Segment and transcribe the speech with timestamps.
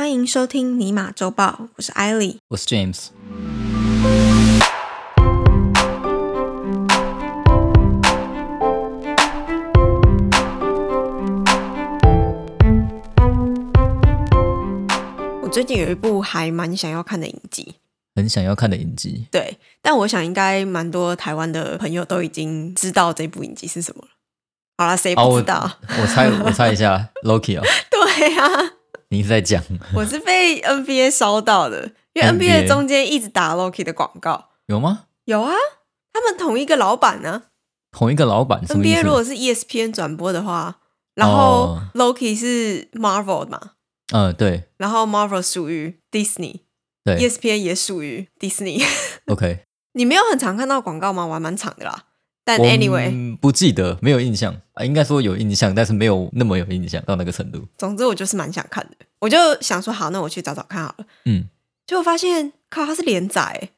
[0.00, 2.38] 欢迎收听尼玛周报，我是艾莉。
[2.48, 3.08] 我是 James。
[15.42, 17.74] 我最近有一部还蛮想要看的影集，
[18.14, 24.08] 很想要看的影集，对，但我想应该蛮多台湾的朋友都已经知道这部影集是什么了。
[24.78, 25.70] 好了，谁不知道？
[26.00, 27.62] 我猜我猜一下，Loki 哦，
[27.92, 28.72] 对呀、
[29.10, 29.62] 你在讲
[29.94, 34.50] 我是被 NBA 烧到的，因为 NBA 中间一直打 Loki 的广告。
[34.66, 35.06] 有吗？
[35.24, 35.52] 有啊，
[36.12, 37.42] 他们同一个老板呢、
[37.90, 39.10] 同一个老板 NBA 如？
[39.10, 40.78] 果是 E ESPN 转播的话，
[41.14, 41.34] 然后
[41.74, 43.72] 哦 Loki 是 Marvel 嘛，
[44.12, 46.60] 嗯，对然后 Marvel 属于 Disney，
[47.04, 48.84] 对，ESPN 也属于 Disney。
[49.26, 49.64] OK。
[49.94, 51.26] 你没有很常看到广告吗？
[51.26, 52.04] 我还蛮长的啦。
[52.44, 57.66] 但 anyway，嗯不记得，没有印象啊，应该说有印象，但是没有那么有印象到那个程度。
[57.78, 58.96] 总之我就是蛮想看的。
[59.20, 61.04] 我就想说，好，那我去找找看好了。
[61.26, 61.44] 嗯，
[61.86, 63.70] 结果发现，靠，它是连载欸，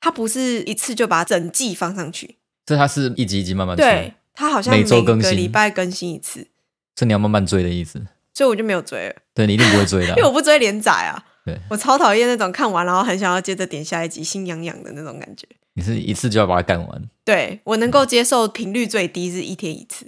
[0.00, 2.36] 它不是一次就把整季放上去。
[2.66, 6.48] 所以它是一集一集慢慢出，对，它好像每周更新个礼拜更新一次，
[6.96, 8.04] 所以你要慢慢追的意思。
[8.34, 9.14] 所以我就没有追了。
[9.34, 11.22] 对你一定不会追的啊、 因为我不追连载啊。
[11.44, 15.46] 对我超讨厌那种看完然后很想要接着点下一集，心痒痒的那种感觉。
[15.80, 20.06] 你是一次就要把它干完对我能够接受频率最低是一天一次，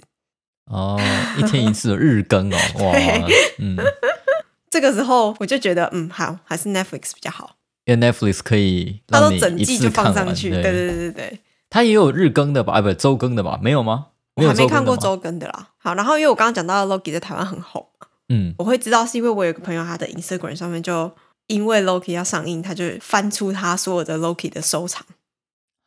[0.69, 0.99] 哦，
[1.37, 3.23] 一天一次的日更哦， 哇对，
[3.57, 3.75] 嗯，
[4.69, 10.51] 这个时候我就觉得嗯好，还是 Netflix 比较好，因为 Netflix 可以它都整季就放上去。
[10.51, 11.39] 对对对对对，
[11.71, 12.73] 它也有日更的吧？
[12.73, 13.59] 啊，不，周更的吧？
[13.63, 14.07] 没有吗？
[14.35, 15.69] 我有还没看过周更的吗，周更的啦。
[15.77, 21.11] 好，然后因为我刚刚讲到 Loki 在台湾很红嘛，嗯，我会知道是因为我有个朋友他的 Instagram 上面就
[21.47, 25.05] 因为 Loki 要上映，他就翻出他所有的 Loki 的收藏。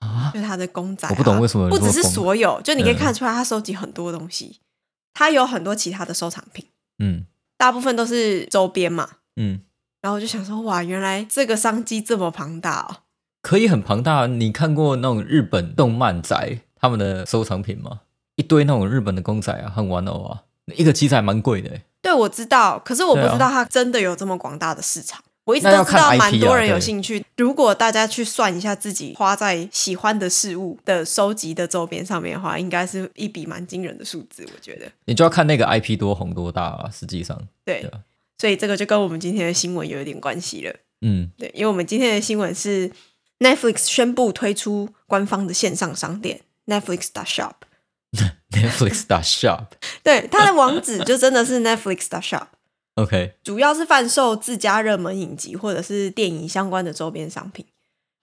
[0.01, 4.61] 啊，就是他的公仔、啊，我不懂为什么不只是所有，就你可以嗯看出来他收集很多东西，
[5.15, 6.67] 他有很多其他的收藏品，
[6.99, 7.25] 嗯
[7.57, 9.09] 大部分都是周边嘛。
[9.37, 9.61] 嗯，
[10.03, 12.97] 然后我就想说，哇，原来这个商机这么庞大哦！
[13.43, 14.27] 可以很庞大。
[14.27, 18.01] 你看过那种日本动漫宅他们的收藏品吗？
[18.37, 20.43] 一堆那种日本的公仔啊，很玩偶啊，
[20.77, 21.83] 一个机仔蛮贵的欸。
[22.03, 25.23] 对，我知道，可是我不知道它真的有这么广大的市场。
[25.47, 27.25] 我一直都知道蛮多人有兴趣。
[27.37, 34.45] 如果大家去算一下自己花在喜欢的事物的收集的周边上面的话，应该是一笔蛮惊人的数字。
[34.53, 37.89] 我觉得，你就要看那个 IP 多红多大啊，实际上，对
[38.39, 40.75] 所以这个就跟我们今天的新闻有一点关系了。
[41.01, 42.91] 嗯，对，因为我们今天的新闻是
[43.39, 47.53] Netflix 宣布推出官方的线上商店 Netflix Shop。
[48.51, 52.47] Netflix 打 Shop，OK，、对，它的网址就真的是 Netflix Shop，
[52.97, 57.65] OK 主要是贩售自家热门影集或者是电影相关的周边商品。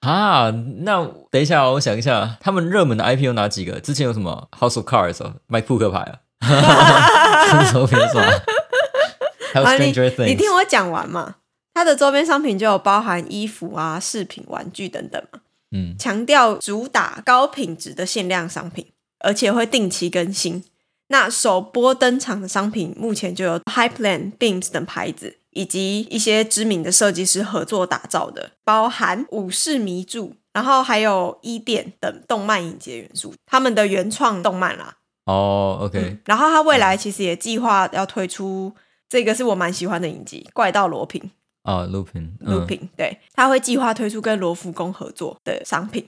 [0.01, 3.79] 啊，那等一下哦，我想一下，他们热门的 IP 有哪几个？
[3.79, 6.19] 之前有什么 House of Cards 哦，卖扑克牌啊，
[7.71, 8.23] 周边什么？
[9.53, 11.35] 还有啊，你 Stranger Things，你听我讲完嘛。
[11.75, 15.39] 它的周边商品就有包含衣服啊、饰品、玩具等等嘛，
[15.71, 18.87] 嗯强调主打高品质的限量商品，
[19.19, 20.63] 而且会定期更新。
[21.13, 34.97] 那首播登场的商品目前就有 Highland、Beams 等牌子，以及一些知名的设计师合作打造的，包含武士迷柱，然后还有伊甸等动漫影节元素，他们的原创动漫啦。
[35.25, 38.73] 哦，OK，、嗯，然后他未来其实也计划要推出
[39.07, 41.21] 这个是我蛮喜欢的影集《怪盗罗平》。
[41.61, 46.07] 啊，Lupin，嗯 Lupin，、对，他会计划推出跟罗浮宫合作的商品，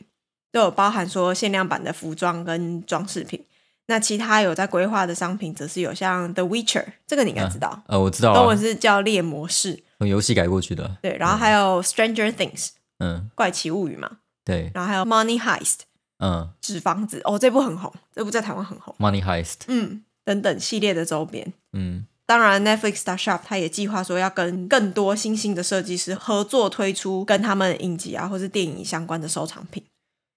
[0.52, 3.40] 都有包含说限量版的服装跟装饰品。
[3.88, 8.36] 那其他有在规划的商品，则是有像 The Witcher，这个你应该知道，呃，我知道啊。
[8.36, 12.70] 中文，是叫猎魔士，从游戏改过去的，对，然后还有 Stranger Things
[13.00, 14.10] 嗯，怪奇物语嘛，
[14.44, 15.82] 对，然后还有 Money Heist
[16.20, 16.50] 嗯。
[16.62, 21.54] 纸房子，哦，这部很红，这部在台湾很红，，Money Heist，嗯，等等系列的周边。
[21.74, 29.84] 嗯，当然，Netflix Star Shop 它也计划说要跟更多新兴的设计师合作推出跟他们影集啊或是电影相关的收藏品。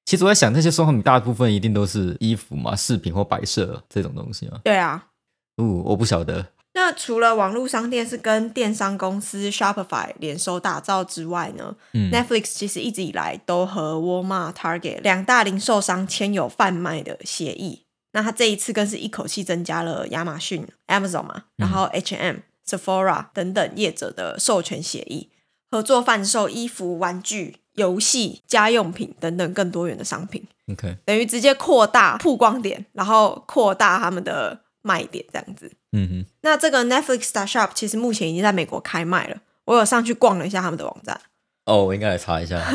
[0.09, 4.59] 其实我在想，那些收藏品大部分一定都是衣服嘛、饰品或摆设这种东西嘛。
[4.65, 5.05] 对啊，
[5.57, 6.47] 哦，我不晓得。
[6.73, 17.83] 那除了网络商店是跟电商公司 Shopify 联手打造之外呢、嗯 n e t f l i x 其实一直以来都和 Walmart、Target 两大零售商签有贩卖的协议。
[18.13, 22.37] 那它这一次更是一口气增加了亚马逊、Amazon 嘛，然后 H&M、
[22.67, 25.29] Sephora 等等业者的授权协议，
[25.71, 30.47] 合作贩售衣服、玩具、游戏、家用品等等更多元的商品。
[30.71, 35.73] OK，等于直接扩大曝光点，然后扩大他们的卖点，这样子。
[35.93, 41.19] 嗯哼，那这个 Netflix Star Shop 其实目前已经在美国开卖了，我有上去逛了一下他们的网站，
[41.65, 42.63] 哦，我应该来查一下。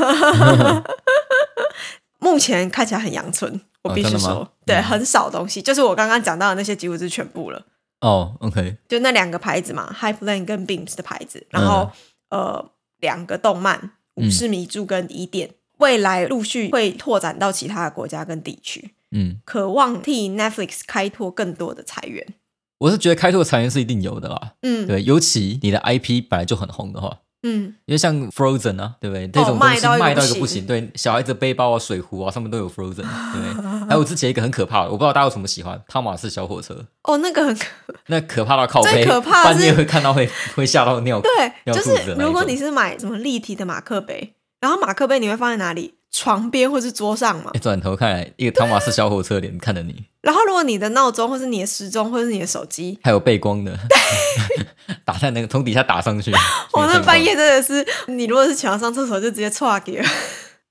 [2.18, 4.84] 目前看起来很阳春，我必须说，对，嗯。
[4.84, 7.64] 很少东西，就是我刚刚讲到的那些几乎是全部了，
[8.00, 11.92] 哦，OK，就那两个牌子嘛，Hypeland 跟 Beams 的牌子，然后、
[12.30, 12.66] 呃
[13.00, 13.78] 两个动漫
[14.16, 22.26] 《嗯武士迷住》跟《疑点》，未来陆续会拓展到其他的国家跟地区，嗯，渴望替 Netflix 开拓更多的裁员。
[22.80, 24.56] 我是觉得开拓裁员是一定有的啦。
[24.62, 29.28] 嗯，对，尤其你的 IP 本来就很红的话，嗯，因为像 Frozen 啊，对不对？
[29.28, 33.90] 这种东西卖到一个不行，对，小孩子背包啊、水壶啊，上面都有 Frozen，对不对？
[33.90, 37.66] 还有之前一个很可怕的，我不知道大家有什么喜欢，汤马士小火车，哦，那个很可
[38.08, 41.22] 那可怕到靠背，最可怕半夜会看到会 会吓到尿。
[41.22, 45.96] 对，就是如果你是买什么立体的马克杯，然后马克杯你会放在哪里？
[46.14, 47.60] 床边或是桌上嘛哎，。
[47.60, 53.78] 转头看来，一个汤马斯小火车脸看着你，然后如果你的闹钟或是你的时钟或是你的手机，还有背光的，
[55.04, 56.32] 打在那个从底下打上去。
[56.72, 60.08] 我，那半夜真的是， 你如果是想要上厕所就直接歘给了。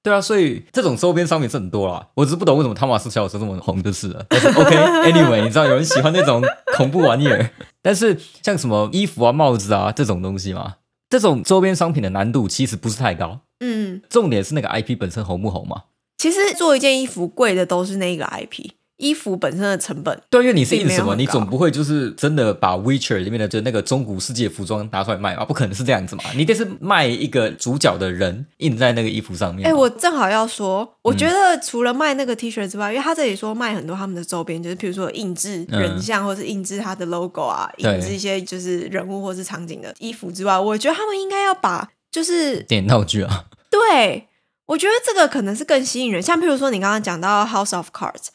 [0.05, 2.09] 对啊，所以这种周边商品是很多啦。
[2.15, 4.25] 我只是不懂为什么汤马斯小火车这么红就是了。
[4.29, 6.43] 但是 OK，Anyway，、你知道有人喜欢那种
[6.77, 7.51] 恐怖玩意儿，
[7.81, 10.75] 但是像什么衣服啊、帽子啊这种东西嘛，
[11.13, 15.83] 这种周边商品的难度其实不是太高，嗯，重点是那个 IP 本身红不红嘛。
[16.17, 18.71] 其实做一件衣服贵的都是那个 IP，
[19.03, 20.17] 衣服本身的成本。
[20.31, 25.45] 对，因为你印什么，你总不会就是真的把 Witcher 里面的就那个中古世界服装拿出来卖吧？
[25.45, 29.69] 不可能是这样子嘛，你得是卖一个主角的人印在那个衣服上面嘛。
[29.69, 44.29] 哎、我正好要说，我觉得除了卖那个 T 恤之外，因为他这里说卖很多他们的周边，就是譬如说印制人像，或是印制他的 logo 啊，印制一些就是人物或是场景的衣服之外，我觉得他们应该要把就是点道具啊，对，
[44.67, 46.23] 我觉得这个可能是更吸引人。
[46.23, 48.27] 像譬如说你刚刚讲到 House of Cards，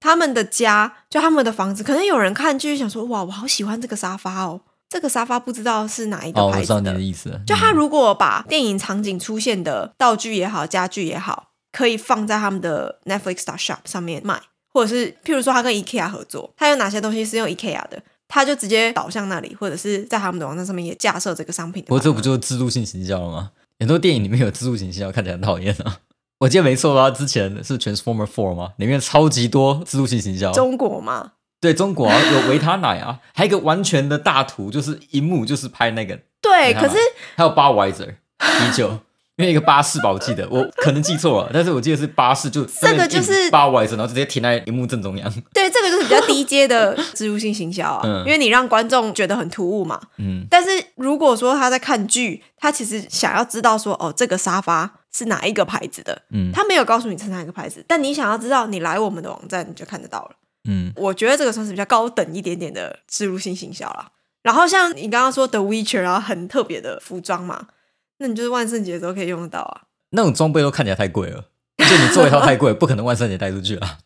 [0.00, 6.92] 他们的家就他们的房子，可能有人看剧想说，哇，我好喜欢这个沙发哦，这个沙发不知道是哪一个哦，我牌知道子的。
[6.92, 7.40] 你的意思了。
[7.46, 14.40] 就他如果把电影场景出现的道具也好、家具也好，可以放在他们的 Netflix Star Shop 上面卖，
[14.72, 22.12] 或者是譬如说他跟 IKEA 合作，他有哪些东西是用 IKEA 的，他就直接导向那里，或者是在他们的网站上面也架设这个商品的不过贩卖。
[22.12, 23.50] 这不就是自助性行销了吗？
[23.78, 25.98] 很多电影里面有自助性行销，看起来很讨厌啊。
[26.40, 27.10] 我记得没错吧？
[27.10, 28.70] 之前是 Transformer Four 吗？
[28.78, 30.50] 里面超级多自助性行销。
[30.52, 31.32] 中国嘛？
[31.60, 36.96] 对中国啊，有维他奶啊，还有一个完全的大图，就是荧幕就是拍那个，对，可是
[37.36, 38.88] 还有 Budweiser 啤酒，
[39.36, 45.30] 因为一个巴士吧，我记得我可能记错了，但是我记得是巴士就这个就是 Budweiser，然后直接停在荧幕正中央。
[45.52, 50.00] 对这个就是比较低阶的植入性行销啊，嗯因为你让观众觉得很突兀嘛。
[50.16, 60.30] 嗯，但是如果说他在看剧，他其实想要知道说，哦，这个沙发是哪一个牌子的，嗯他没有告诉你是哪一个牌子，但你想要知道，你来我们的网站你就看得到了。
[60.68, 64.10] 嗯，我觉得这个算是比较高等一点点的植入性行销啦。
[64.42, 67.68] 然后像你刚刚说 The Witcher，然后很特别的服装嘛，
[68.18, 69.82] 那你就是万圣节的时候可以用得到啊。
[70.10, 71.46] 那种装备都看起来太贵了，
[71.78, 73.98] 就你做一套太贵， 不可能万圣节带出去啊。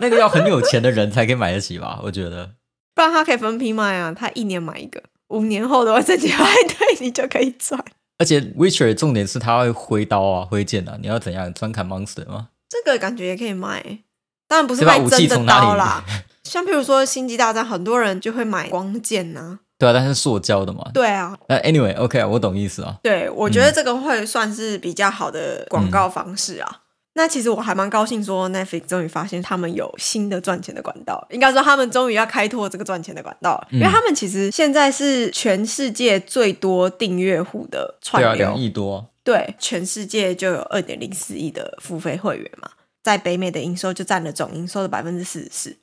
[0.00, 2.00] 那个要很有钱的人才可以买得起吧？
[2.02, 2.50] 我觉得。
[2.94, 7.84] 不然他可以分批卖啊，他一年买一个，五年后的万圣节派对你就可以赚。
[8.18, 12.48] 而且 Witcher 重点是他会挥刀啊、挥剑啊，你要怎样专砍 monster 吗？
[12.68, 14.00] 这个感觉也可以卖，
[14.48, 16.04] 当然不是卖真的刀啦。
[16.44, 20.88] 像譬如说《星际大战》，很多人就会买光剑呐、对啊，但是塑胶的嘛。
[20.94, 22.96] 对啊，那 anyway，OK，、我懂意思啊。
[23.02, 26.82] 对我觉得这个会算是比较好的广告方式啊。
[27.18, 39.10] 那其实我还蛮高兴，说 Netflix 终于发现他们有新的赚钱的管道，应该说他们终于要开拓这个赚钱的管道了，因为他们其实现在是全世界最多订阅户的串对啊，流，两亿多。
[39.24, 42.68] 对，全世界就有二点零四亿的付费会员嘛，
[43.02, 45.76] 在北美的营收就占了总营收的百分之四十四。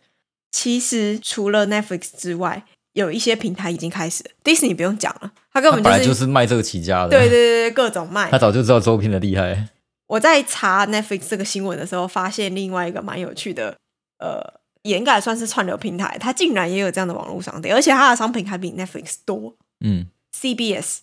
[0.52, 2.64] 其实除了 Netflix 之外，
[2.94, 7.10] 有一些平台已经开始了，Disney 不用讲了，他根本就是本来就是卖这个起家的。
[7.10, 8.38] 对对对对各种卖他。
[8.38, 9.70] 早就知道周边的厉害。
[10.14, 13.76] 我在查 Netflix 这个新闻的时候，发现另外一个蛮有趣的，
[14.20, 14.40] 呃，
[14.84, 19.56] 也应该算是串流平台，它竟然也有这样的网络商店，而且它的商品还比 Netflix 多。
[19.84, 20.08] 嗯
[20.40, 21.00] CBS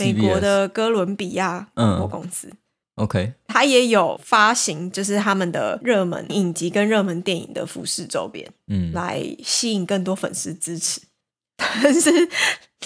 [0.00, 2.52] 美国的哥伦比亚广播公司。
[2.96, 11.00] OK，它也有发行，就是他们的热门影集跟热门电影的服饰周边，嗯，来吸引更多粉丝支持。
[11.56, 12.10] 但是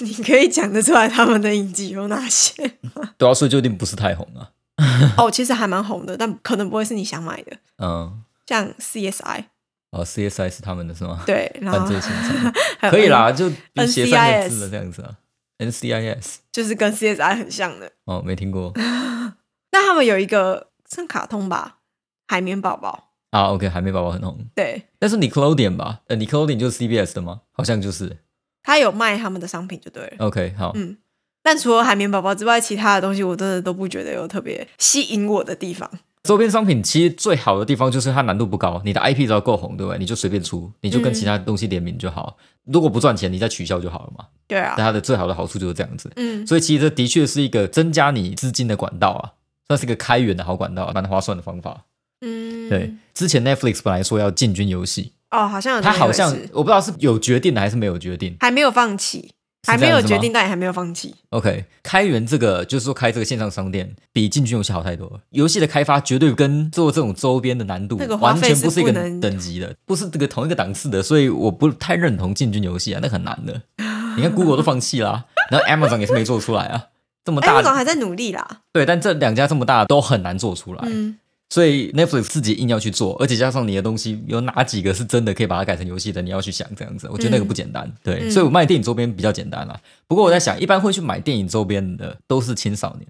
[0.00, 2.76] 你可以讲得出来他们的影集有哪些？
[3.16, 4.50] 对啊，所以就一定不是太红啊。
[5.16, 9.44] 哦，其实还蛮红的，但可能不会是你想买的，嗯，像 CSI
[9.90, 11.22] 哦，CSI 是他们的是吗？
[11.26, 12.52] 对， 然后犯罪现场
[12.90, 13.48] 可以啦，就
[13.86, 15.14] 写三 NCIS 个字的这样子啊。
[15.58, 17.92] NCIS 就是跟 CSI 很像的。
[18.04, 21.78] 哦，没听过那他们有一个像卡通吧，
[22.26, 23.44] 海绵宝宝，啊。
[23.52, 26.00] OK，海绵宝宝很红，对，但是 Nickelodeon 吧？
[26.08, 27.42] 呃，Nickelodeon 就是 CBS 的吗？
[27.52, 28.18] 好像就是。
[28.64, 30.26] 他有卖他们的商品就对了。
[30.26, 30.96] OK，好，嗯，
[31.42, 35.90] 但除了海绵宝宝之外，其他的东西我真的都不觉得有特别吸引我的地方。
[36.22, 39.98] 周边商品其实最好的地方就是它难度不高，你的 IP 只要够红，对不对？
[39.98, 42.36] 你就随便出，你就跟其他东西联名就好。
[42.64, 44.26] 如果不赚钱，你再取消就好了嘛。
[44.46, 46.08] 对啊，但它的最好的好处就是这样子。
[46.14, 49.34] 嗯，所以其实这的确是一个增加你资金的管道啊，
[49.66, 51.86] 算是一个开源的好管道，蛮划算的方法。
[52.24, 58.36] 嗯，对，之前 Netflix 本来说要进军游戏，哦，好像有他好像我不知道是有决定的还是没有决定。
[58.38, 61.14] 还没有放弃，这还没有决定，但也还没有放弃。
[61.30, 65.20] OK，开源这个就是说开这个线上商店比进军游戏好太多了。
[65.30, 73.62] 游戏的开发绝对跟做这种周边的难度那个完全不是一个等级的，不是这个同一个档次的，所以我不太认同进军游戏啊，那很难的。
[74.16, 76.86] 你看 Google 都放弃啦，然后 Amazon 也是没做出来啊，
[77.24, 78.46] 这么大，Amazon 还在努力啦。
[78.72, 80.82] 对，但这两家这么大都很难做出来。
[80.86, 81.16] 嗯，
[81.52, 87.92] 所以 Netflix 自己硬要去做，而且加上你的东西有哪几个是真的可以把它改成游戏的，你要去想这样子，我觉得那个不简单。
[88.02, 89.78] 对，嗯所以我卖电影周边比较简单啦。
[90.06, 93.06] 不过我在想，一般会去买电影周边的都是青少年。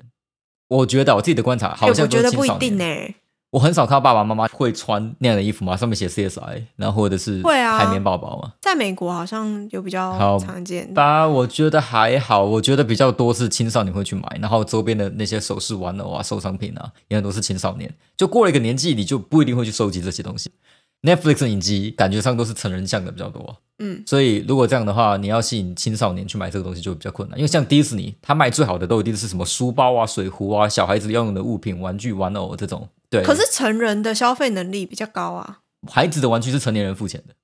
[0.66, 3.06] 我觉得我自己的观察哎好像我觉得不一都是青少定年。
[3.06, 3.14] 呢。
[3.52, 8.50] 我很少看到爸爸妈妈会穿那样的衣服嘛，上面写 CSI，然后或者是会啊海绵宝宝嘛。
[8.62, 10.92] 在美国好像有比较好常见。
[10.94, 17.94] 吧，我觉得还好，我觉得比较多是青少年会去买，然后周边的那些首饰、玩偶啊、收藏品啊，也很多是青少年。
[18.16, 20.50] 就过了一个年纪，你就不一定会去收集这些东西。
[21.02, 27.36] Netflix 的影集感觉上都是成人向的比较多，嗯，所以如果这样的话，你要吸引青少年去买这个东西就会比较困难。
[27.38, 32.88] 因为像迪士尼，他卖最好的都一定是什么书包啊、水壶啊、小孩子要用的物品、玩具、玩偶这种。
[33.12, 35.58] 对，可是成人的消费能力比较高啊。
[35.86, 37.34] 孩子的玩具是成年人付钱的。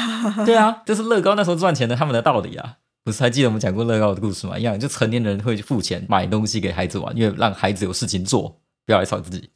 [0.46, 2.78] 对啊，就是乐高那时候赚钱的他们的道理啊。
[3.04, 4.58] 不是还记得我们讲过乐高的故事吗？
[4.58, 9.50] 一样，就成年人会付钱买东西给孩子玩，因为让孩子有事情做，不要来吵自己。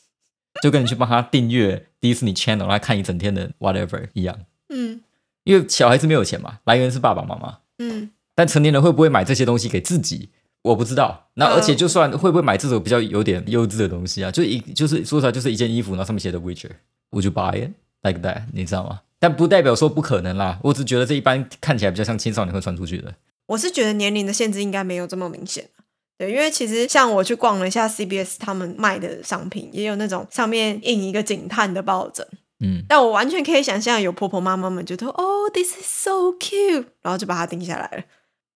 [0.62, 4.38] 就跟你去帮他订阅 Disney Channel，让他看一整天的 whatever 一样。
[4.68, 5.00] 嗯
[5.44, 7.58] 因为小孩子没有钱嘛，来源是爸爸妈妈。
[7.78, 10.30] 嗯，但成年人会不会买这些东西给自己？
[10.66, 11.28] 我不知道。
[11.34, 14.30] 那嗯而且就算会不会买这种比较有点幼稚的东西啊？
[14.30, 17.70] 就一就是说出来就是一件衣服，然后上面写的 Witcher，would you buy it
[18.02, 18.42] like that？
[18.52, 19.00] 你知道吗？
[19.18, 20.58] 但不代表说不可能啦。
[20.62, 23.14] 我只觉得这一般看起来比较像青少年会穿出去的。
[23.46, 25.84] 我是觉得年龄的限制应该没有这么明显啊
[26.18, 32.26] 对，因为其实像我去逛了一下 CBS 他们卖的商品，也有那种上面印一个警探的抱枕，
[32.60, 38.04] 嗯，但我完全可以想象有婆婆妈妈们觉得哦，this is so cute，然后就把它定下来了。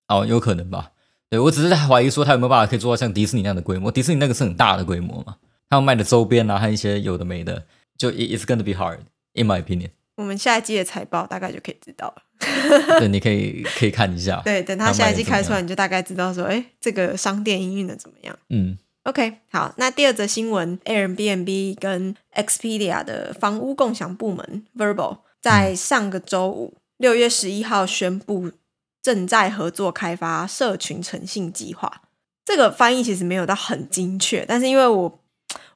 [0.08, 0.92] 哦，有可能吧。
[1.30, 3.90] 对我只是在怀疑说他有没有办法可以做到像迪士尼那样的规模。
[3.90, 5.36] 迪士尼那个是很大的规模嘛，
[5.68, 7.64] 他们卖的周边啊和一些有的没的，
[7.96, 8.98] 就 it- it's gonna be hard
[9.34, 9.90] in my opinion。
[10.16, 12.22] 我们下一季的财报大概就可以知道了。
[12.98, 14.42] 对，你可以可以看一下。
[14.44, 18.36] 对，等它他下一季开出来，你就大概知道说，哎，这个商店营运的怎么样。
[18.48, 28.52] 嗯 OK，好，那第二则新闻，Airbnb 跟 Expedia 的房屋共享部门 Verbal 在上个周五六月十一号宣布
[29.02, 32.02] 正在合作开发社群诚信计划。
[32.44, 35.20] 这个翻译其实没有到很精确，但是因为我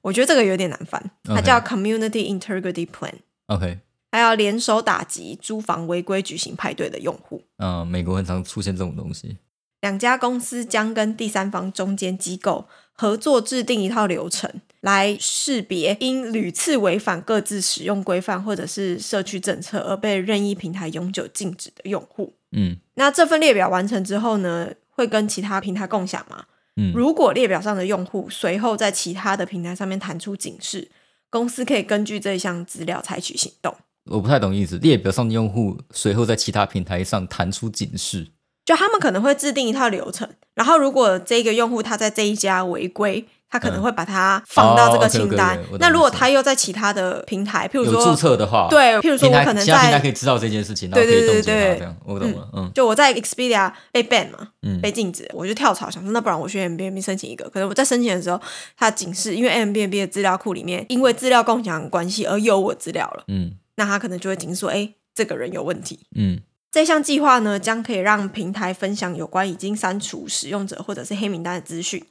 [0.03, 3.79] 我觉得这个有点难翻，它叫 Community Integrity Plan，，OK，
[4.11, 7.43] 还要联手打击租房违规举行派对的用户。
[7.59, 9.39] 嗯，美国很常出现这种东西。
[9.83, 14.51] 两家公司将跟第三方中间机构合作，制定一套流程，
[14.81, 22.35] 来识别因屡次违反各自使用规范或者是社区政策而被任意平台永久禁止的用户。
[22.55, 26.45] 嗯那这份列表完成之后呢，会跟其他平台共享嘛？
[26.77, 30.91] 嗯如果列表上的用户随后在其他的平台上面弹出警示，
[31.31, 33.75] 公司可以根据这一项资料采取行动。
[34.11, 34.79] 我不太懂意思。
[34.79, 38.29] 列表上的用户随后在其他平台上弹出警示。
[38.65, 45.57] 就他们可能会制定一套流程，然后如果这个用户他在这一家违规，他可能会把它放到这个清单。
[45.79, 52.49] 那如果他又在其他的平台，譬如有说注册的话，，对，譬如说我可能其他平台可以知道这件事情，对对对对这样我懂了。
[52.53, 57.49] 嗯就我在 Expedia 被 ban 嘛，嗯被禁止，我就跳槽，想说那不然我去 M B N B 申请一个。
[57.49, 58.41] 可能我在申请的时候，
[58.77, 66.01] 他警示，因为 M B N B 的资料库里面因为资料共享的关系而有我资料了，嗯那他可能就会警示说，哎，这个人有问题。
[66.17, 66.41] 嗯
[66.73, 72.05] 这项计划呢，将可以让平台分享有关已经删除使用者或者是黑名单的资讯，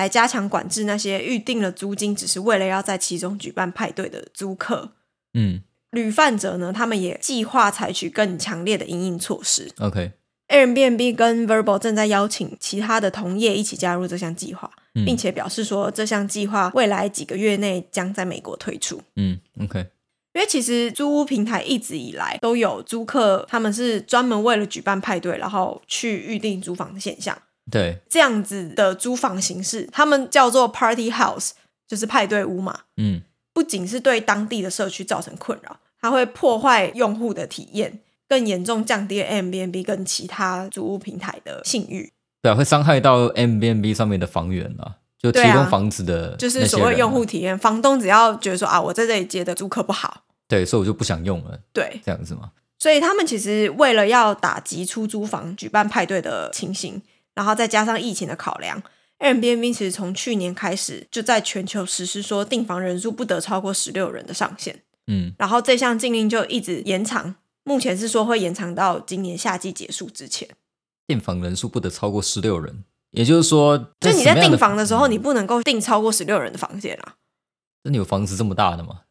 [0.00, 4.92] 来加强管制那些预定了租金只是为了要在其中举办派对的租客。
[5.34, 9.68] 嗯旅犯者呢，他们也计划采取更强烈的应应措施。
[9.80, 19.02] ，OK，Airbnb 跟 Verbal 正在邀请其他的同业一起加入这项计划，嗯并且表示说这项计划未来几个月内将在美国推出。
[19.16, 19.80] 嗯 OK，
[20.34, 27.36] 因为其实租屋平台一直以来都有租客，他们是专门为了举办派对，然后去预定租房的现象。
[27.70, 31.50] 对，这样子的租房形式，他们叫做 Party House，
[31.86, 32.80] 就是派对屋嘛。
[32.96, 33.22] 嗯
[33.52, 42.12] 不仅是对当地的社区造成困扰，它会破坏用户的体验，更严重降低了 Airbnb 跟其他租屋平台的信誉。
[42.42, 44.96] 对啊，会伤害到 M B N B 上面的房源啊。
[45.22, 52.52] 就提供房子的就是所谓用户体验，房东只要觉得说啊，我在这里接的租客不好，对，所以我就不想用了，对，这样子嘛。
[52.78, 57.02] 所以他们其实为了要打击出租房举办派对的情形，
[57.34, 58.82] 然后再加上疫情的考量
[59.18, 70.48] ，Airbnb 其实从去年开始就在全球实施说订房人数不得超过十六人的上限，嗯，然后这项禁令就一直延长，目前是说会延长到今年夏季结束之前。
[71.06, 77.16] 订房人数不得超过十六人，也就是说，就你在订房的时候，嗯你不能够订超过十六人的房间啊。
[77.82, 79.02] 那你有房子这么大的吗？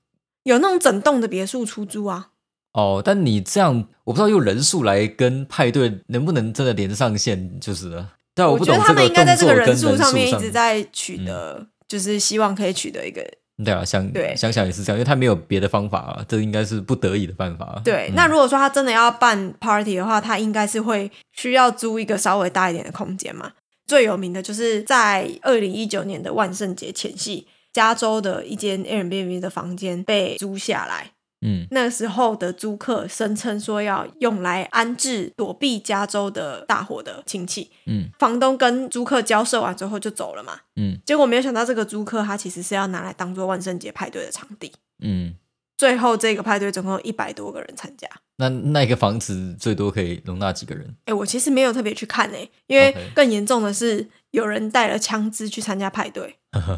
[0.44, 2.32] 有那种整栋的别墅出租啊，
[2.74, 8.12] 哦，但你这样，我不知道用人数来跟派对能不能真的连上线，就是了。
[8.36, 13.22] 但我，不懂这个们应该在这个动作跟人数上面一直在取得，就是希望可以取得一个
[13.66, 17.82] 对啊，想对想想也是这样，因为他没有别的方法啊，这应该是不得已的办法啊。
[17.84, 18.08] 对。
[18.10, 23.52] 嗯那如果说他真的要办 party 的话，他应该是会需要租一个稍微大一点的空间嘛。
[23.88, 31.12] 最有名的就是在二零一九年的万圣节前夕，加州的一间 Airbnb 的房间被租下来。
[31.42, 40.60] 嗯那时候的租客声称说要用来安置躲避加州的大火的亲戚，嗯房东跟租客交涉完之后就走了嘛。
[40.76, 44.72] 嗯结果没有想到，这个租客他其实是要拿来当做万圣节派对的场地。
[45.02, 45.36] 嗯，
[45.78, 48.08] 最后这个派对总共有一百多个人参加。
[48.36, 50.96] 那那个房子最多可以容纳几个人？
[51.06, 56.38] 哎，我其实没有特别去看诶，因为更严重的是有人带了枪支去参加派对，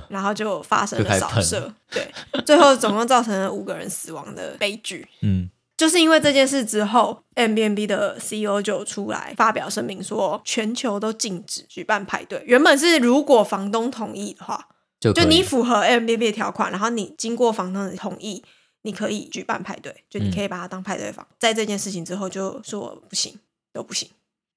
[0.10, 1.74] 然后就发生了扫射。
[1.90, 2.12] 对，
[2.46, 5.08] 最后总共造成了五个人死亡的悲剧。
[5.22, 12.44] 嗯就是因为这件事之后，Airbnb 的 CEO 就出来发表声明说，全球都禁止举办派对。
[12.46, 14.68] 原本是如果房东同意的话，
[15.00, 18.44] 就就你符合 Airbnb 的条款，然后你经过房东的同意，
[18.84, 21.26] 你可以举办派对，就你可以把它当派对房。
[21.40, 23.40] 在这件事情之后，就说不行，
[23.74, 24.08] 都不行。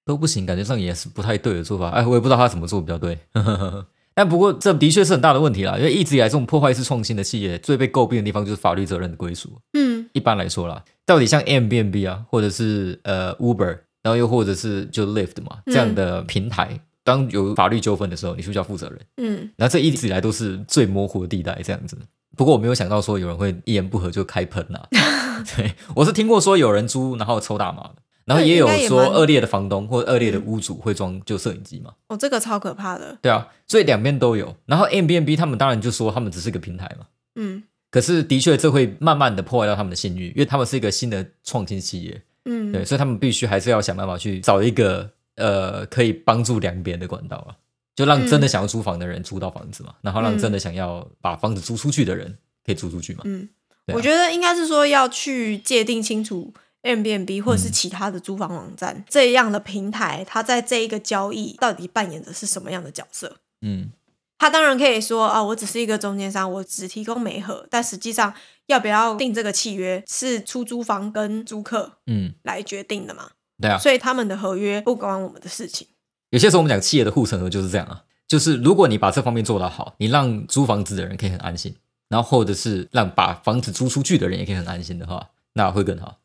[0.05, 1.89] 都不行，感觉上也是不太对的做法。
[1.89, 3.19] 哎，我也不知道他怎么做比较对。
[4.15, 9.59] 但不过这的确是很大的问题啦，因为一直以来这种破坏式创新的企业最被诟病的地方就是法律责任的归属。
[9.73, 19.01] 嗯一般来说啦，到底像 Airbnb 啊，或者是呃 Uber，然后又或者是就 Lyft 嘛嗯这样的平台，当有法律纠纷的时候，你是不是要负责任？
[19.17, 21.99] 嗯，然后这一直以来都是最模糊的地带，这样子。
[22.37, 24.81] 不过我没有想到说有人会一言不合就开喷呐、
[25.57, 31.93] 对我是听过说有人租然后抽大麻的，然后也有说恶劣的房东或恶劣的屋主会装就摄影机嘛。
[32.09, 33.19] 哦，这个超可怕的。
[33.21, 34.57] 对啊，所以两边都有。
[34.67, 37.07] 然后 M B N B 他们当然就说他们只是个平台嘛，
[37.37, 47.55] 嗯可是的确这会慢慢的破坏到他们的信誉，因为他们是一个新的创新企业，嗯，对，所以他们必须还是要想办法去找一个呃可以帮助两边的管道啊，
[47.95, 53.21] 就让真的想要租房的人租到房子嘛，然后让真的想要把房子租出去的人可以租出去嘛。
[53.27, 53.49] 嗯，
[53.87, 56.53] 啊我觉得应该是说要去界定清楚
[56.85, 57.63] Airbnb 或者嗯。
[57.65, 63.39] 是其他的租房网站、这样的平台，它在这一个交易到底扮演的是什么样的角色？
[63.63, 63.91] 嗯，
[64.39, 68.35] 他当然可以说啊，我只是一个中间商，我只提供媒合，但实际上
[68.67, 75.89] 要不要定这个契约是出租房跟租客嗯，来决定的嘛，对啊，所以他们的合约不关我们的事情。
[76.31, 81.75] 有些时候我们讲企业的护城河就是这样啊，就是如果你把这方面做得好，你让租房子的人可以很安心，
[82.09, 86.19] 然后或者是让把房子租出去的人也可以很安心的话，那会更好，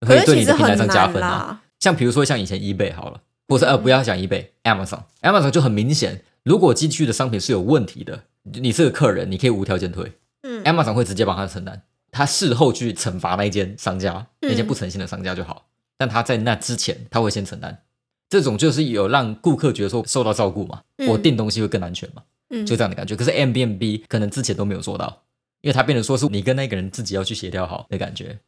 [0.00, 1.62] 可以对你的平台上加分啊。
[1.80, 3.82] 像比如说像以前 eBay 好了，或者呃嗯。
[3.82, 14.50] 不要讲 eBay，Amazon，Amazon 就很明显，如果寄去的商品是有问题的，你是个客人，你可以无条件退嗯，Amazon 会直接帮他承担，他事后去惩罚那一间商家，嗯。
[14.50, 17.82] 那间不诚信的商家就好，但他在那之前他会先承担，
[18.28, 21.08] 这种就是有让顾客觉得说受到照顾嘛，嗯。
[21.08, 22.66] 我订东西会更安全嘛，嗯。
[22.66, 23.14] 就这样的感觉。
[23.14, 25.22] 可是 M B N B 可能之前都没有做到，
[25.60, 28.38] 因为他变成说是你跟那个人自己要去协调好的感觉。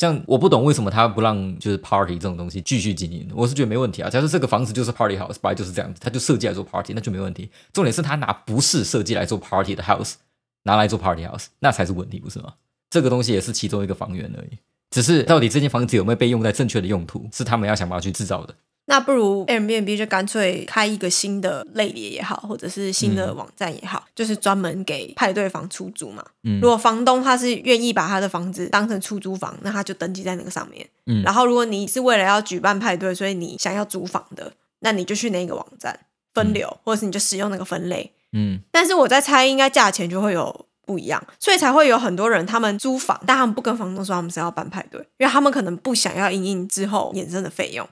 [0.00, 4.08] 像我不懂为什么他不让就是 party 这种东西继续经营，我是觉得没问题啊。
[4.08, 7.50] 假设这个房子就是 party house，本来就是这样子，他就设计来做 party，那就没问题。
[7.70, 10.14] 重点是他拿不是设计来做 party 的 house
[10.62, 12.54] 拿来做 party house，那才是问题，不是吗？
[12.88, 14.56] 这个东西也是其中一个房源而已，
[14.90, 18.54] 只是到底这间房子有没有被用在正确的用途，是他们要想办法去制造的。
[18.90, 26.24] 那不如 Airbnb 就干脆开一个新的类别也好，或者是新的网站也好，就是专门给派对房出租嘛。
[26.42, 30.84] 嗯如果房东他是愿意把他的房子当成出租房，那他就登记在那个上面。
[31.06, 35.96] 嗯然后如果你是为了要举办派对，所以你想要租房的，那你就去那个网站
[36.34, 38.12] 分流，或者是你就使用那个分类。
[38.32, 47.88] 嗯但是我在猜，应该价钱就会有不一样，所以才会有很多人他们租房，但他们不跟房东说他们是要办派对，因为他们可能不想要因应之后衍生的费用。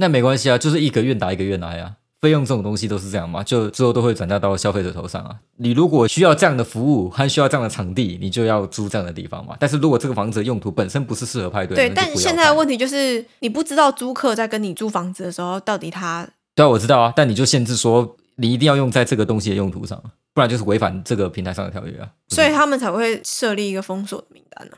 [0.00, 1.92] 那没关系啊，就是一个愿打一个愿挨啊。
[2.20, 5.36] 费用这种东西都是这样嘛，就最后都会转嫁到消费者头上啊。
[5.56, 9.56] 你如果需要这样的服务还需要这样的场地，你就要租这样的地方嘛。
[9.58, 20.02] 但是如果这个房子的用途本身不是适合派对，对，但现在的问题就是，你不知道租客在跟你租房子的时候，到底他对啊，我知道啊，但你就限制说你一定要用在这个东西的用途上，
[20.34, 22.08] 不然就是违反这个平台上的条约啊。
[22.28, 24.76] 所以他们才会设立一个封锁的名单呢、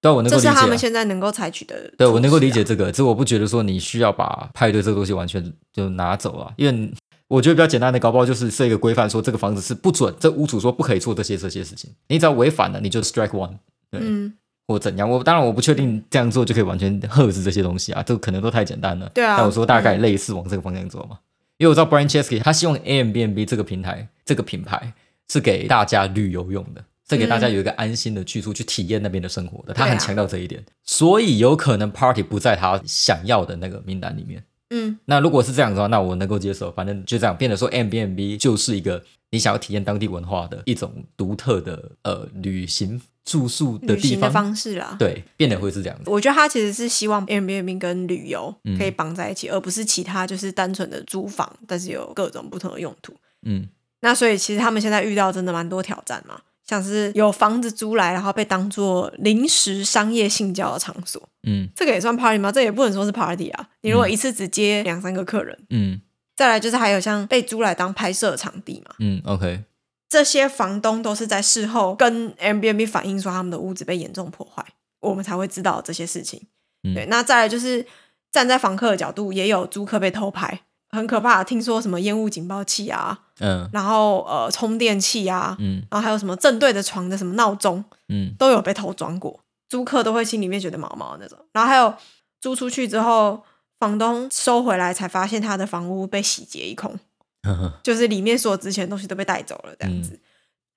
[0.00, 0.52] 对啊，我能够理解、啊。
[0.52, 2.62] 这是他们现在能够采取的、对，我能够理解。
[2.62, 6.92] 这个，只是我不觉得说你需要把派对这个东西完全就拿走啊，因为
[7.28, 13.50] 我觉得比较简单的，搞不好就是设一个规范，说这个房子是不准，这屋主说不可以做这些这些事情，你只要违反了，你就 strike one，
[13.90, 14.32] 对，嗯，
[14.68, 15.10] 或怎样。
[15.10, 19.10] 我当然我不确定这样做就可以完全遏制这些东西啊，这个可能都太简单了。
[19.14, 21.18] 对啊但我说大概类似往这个方向走嘛，
[21.56, 24.92] 因为我知道 Brian Chesky 他希望 Airbnb 这个平台这个品牌
[25.28, 26.84] 是给大家旅游用的。
[27.08, 34.42] 是给大家有一个安心的去处去体验那边的生活的，他很强调这一点，所以有可能 Party 不在他想要的那个名单里面。
[34.70, 36.72] 嗯，那如果是这样的话，那我能够接受。
[36.72, 44.96] 反正就这样，变得说 M B N B 就是一个你想要体验当地文化的一种独特的呃旅行住宿的地方，旅行的方式啦。
[44.98, 46.10] 对，变得会是这样子。
[46.10, 53.14] 我觉得他其实是希望 Airbnb 跟旅游嗯可以绑在一起，而不是其他就是单纯的租房，但是有各种不同的用途。
[53.42, 53.68] 嗯
[54.00, 62.50] 那所以其实他们现在遇到真的蛮多挑战嘛，像是有房子租来，然后被当做临时商业性交的场所，嗯这个也算 party 吗？
[62.50, 63.68] 这也不能说是 party 啊。
[63.82, 66.00] 你如果一次只接两三个客人，嗯
[66.34, 69.64] 再来就是还有像被租来当拍摄场地嘛，嗯，OK，
[70.08, 74.62] 这些房东都是在事后跟 Airbnb 反映说他们的屋子被严重破坏，
[75.00, 76.42] 我们才会知道这些事情。
[76.82, 77.86] 嗯对，那再来就是
[78.30, 81.42] 站在房客的角度，也有租客被偷拍，很可怕。
[81.44, 91.38] 听说什么烟雾警报器啊，嗯然后呃充电器啊，嗯然后还有什么正对着床的什么闹钟嗯都有被偷装过，租客都会心里面觉得毛毛那种。
[91.52, 91.94] 然后还有
[92.40, 93.42] 租出去之后，
[93.78, 96.98] 房东收回来才发现他的房屋被洗劫一空。
[97.82, 100.12] 就是里面所有值钱的东西都被带走了这样子。
[100.14, 100.20] 嗯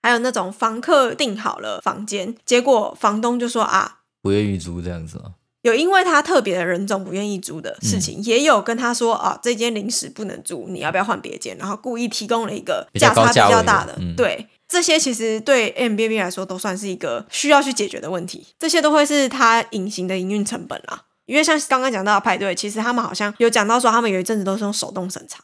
[0.01, 5.35] 还有那种房客订好了房间，结果房东就说啊，不愿意租这样子啊。
[5.63, 11.57] 有因为他特别的人种不愿意租的事嗯情，也有跟他说啊，这间临时不能租，你要不要换别间？
[11.57, 14.47] 然后故意提供了一个价差比较大的，嗯对。
[14.69, 21.05] 这些其实对 M B B 来说都算是一个需要去解决的问题，这些都会是他隐形的营运成本啦。
[21.25, 25.43] 因为像刚刚讲到的派对，其实他们好像有讲到说，他们有一阵子都是用手动审查，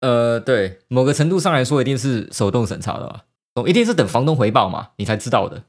[0.00, 3.22] 呃，对，某个程度上来说，一定是手动审查的吧？
[3.54, 5.64] 哦，一定是等房东回报嘛，你才知道的。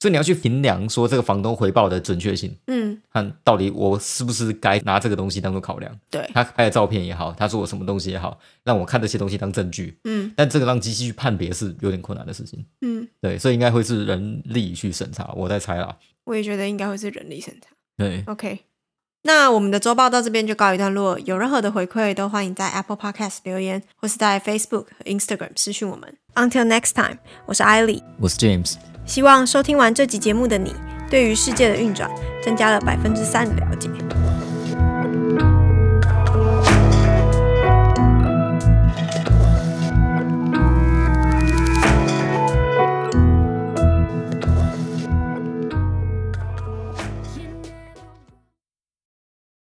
[0.00, 5.94] 所以你要去衡量说这个房东回报的准确性，嗯，看到底我是不是该拿这个东西当做考量。
[6.10, 9.98] 对，他拍的照片也好，他说我什么东西也好，让我看这些东西当证据。
[10.04, 12.64] 嗯但这个让机器去判别是有点困难的事情。
[12.80, 15.94] 嗯，对，所以应该会是人力去审查，我在猜啦。
[16.24, 17.68] 我也觉得应该会是人力审查。
[17.98, 18.60] 对，OK，
[19.24, 21.18] 那我们的周报到这边就告一段落。
[21.20, 26.16] 有任何的回馈，都欢迎在 Apple Podcast 留言，或是在 Facebook 和 Instagram 私讯我们。
[26.36, 28.02] Until next time，我是艾莉。
[28.18, 30.74] 我是 James，希望收听完这集节目的你，
[31.10, 32.08] 对于世界的运转
[32.44, 33.88] 增加了百分之三的了解。